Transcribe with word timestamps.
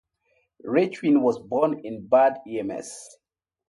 Reichwein 0.65 1.21
was 1.21 1.37
born 1.37 1.77
in 1.85 2.07
Bad 2.09 2.39
Ems. 2.47 3.07